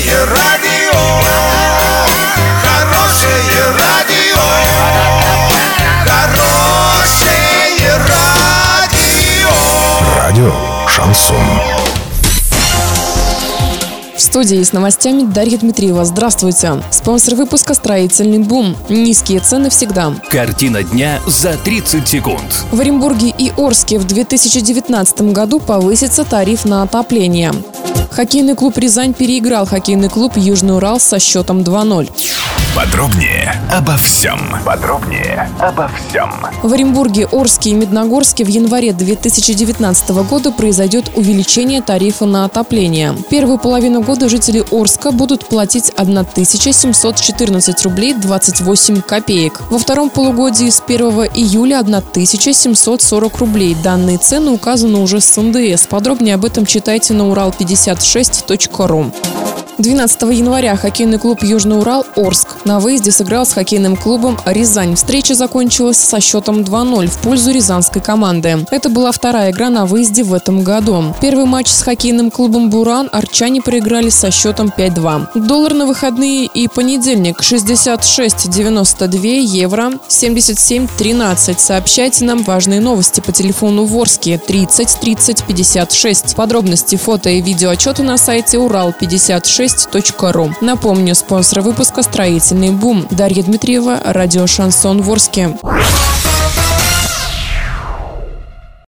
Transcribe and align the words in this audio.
Хорошее 0.00 0.24
радио, 0.24 0.98
хорошее 2.62 3.64
радио, 3.78 4.40
хорошее 6.06 7.98
радио. 8.08 9.50
Радио 10.16 10.52
Шансон. 10.88 11.36
В 14.16 14.20
студии 14.22 14.62
с 14.62 14.72
новостями 14.72 15.24
Дарья 15.24 15.58
Дмитриева. 15.58 16.04
Здравствуйте. 16.04 16.82
Спонсор 16.90 17.34
выпуска 17.34 17.74
«Строительный 17.74 18.38
бум». 18.38 18.76
Низкие 18.88 19.40
цены 19.40 19.68
всегда. 19.70 20.14
Картина 20.30 20.82
дня 20.82 21.20
за 21.26 21.58
30 21.58 22.08
секунд. 22.08 22.64
В 22.70 22.80
Оренбурге 22.80 23.34
и 23.36 23.52
Орске 23.56 23.98
в 23.98 24.06
2019 24.06 25.32
году 25.32 25.60
повысится 25.60 26.24
тариф 26.24 26.64
на 26.64 26.82
отопление. 26.82 27.52
Хоккейный 28.10 28.56
клуб 28.56 28.76
«Рязань» 28.76 29.14
переиграл 29.14 29.66
хоккейный 29.66 30.08
клуб 30.08 30.36
«Южный 30.36 30.74
Урал» 30.74 30.98
со 30.98 31.18
счетом 31.18 31.60
2-0. 31.60 32.10
Подробнее 32.76 33.60
обо 33.72 33.96
всем. 33.96 34.38
Подробнее 34.64 35.50
обо 35.58 35.88
всем. 35.88 36.30
В 36.62 36.72
Оренбурге, 36.72 37.26
Орске 37.26 37.70
и 37.70 37.74
Медногорске 37.74 38.44
в 38.44 38.48
январе 38.48 38.92
2019 38.92 40.10
года 40.10 40.52
произойдет 40.52 41.10
увеличение 41.16 41.82
тарифа 41.82 42.26
на 42.26 42.44
отопление. 42.44 43.16
Первую 43.28 43.58
половину 43.58 44.02
года 44.02 44.28
жители 44.28 44.64
Орска 44.70 45.10
будут 45.10 45.46
платить 45.46 45.90
1714 45.96 47.82
рублей 47.82 48.14
28 48.14 49.00
копеек. 49.02 49.60
Во 49.68 49.78
втором 49.78 50.08
полугодии 50.08 50.70
с 50.70 50.80
1 50.86 51.00
июля 51.34 51.80
1740 51.80 53.38
рублей. 53.38 53.76
Данные 53.82 54.18
цены 54.18 54.52
указаны 54.52 54.98
уже 54.98 55.20
с 55.20 55.40
НДС. 55.40 55.86
Подробнее 55.88 56.36
об 56.36 56.44
этом 56.44 56.66
читайте 56.66 57.14
на 57.14 57.22
урал56.ру. 57.22 59.12
12 59.80 60.22
января 60.32 60.76
хоккейный 60.76 61.18
клуб 61.18 61.42
«Южный 61.42 61.78
Урал» 61.78 62.04
Орск 62.14 62.48
на 62.66 62.80
выезде 62.80 63.10
сыграл 63.10 63.46
с 63.46 63.54
хоккейным 63.54 63.96
клубом 63.96 64.38
«Рязань». 64.44 64.94
Встреча 64.94 65.34
закончилась 65.34 65.96
со 65.96 66.20
счетом 66.20 66.60
2-0 66.60 67.06
в 67.06 67.18
пользу 67.18 67.50
рязанской 67.50 68.02
команды. 68.02 68.66
Это 68.70 68.90
была 68.90 69.10
вторая 69.10 69.52
игра 69.52 69.70
на 69.70 69.86
выезде 69.86 70.22
в 70.22 70.34
этом 70.34 70.62
году. 70.64 71.14
Первый 71.22 71.46
матч 71.46 71.68
с 71.68 71.80
хоккейным 71.80 72.30
клубом 72.30 72.68
«Буран» 72.68 73.08
арчане 73.10 73.62
проиграли 73.62 74.10
со 74.10 74.30
счетом 74.30 74.70
5-2. 74.76 75.46
Доллар 75.46 75.72
на 75.72 75.86
выходные 75.86 76.44
и 76.44 76.68
понедельник 76.68 77.40
66,92 77.40 79.38
евро 79.40 79.92
77,13. 80.08 81.58
Сообщайте 81.58 82.26
нам 82.26 82.42
важные 82.42 82.80
новости 82.80 83.20
по 83.20 83.32
телефону 83.32 83.86
Ворске 83.86 84.36
30 84.36 85.00
30 85.00 85.44
56. 85.44 86.36
Подробности, 86.36 86.96
фото 86.96 87.30
и 87.30 87.40
видеоотчеты 87.40 88.02
на 88.02 88.18
сайте 88.18 88.58
Урал56 88.58 89.69
6.ру. 89.70 90.54
Напомню, 90.60 91.14
спонсор 91.14 91.60
выпуска 91.60 92.02
«Строительный 92.02 92.70
бум». 92.70 93.06
Дарья 93.10 93.42
Дмитриева, 93.42 94.00
радио 94.04 94.46
«Шансон 94.46 95.02
Ворске». 95.02 95.56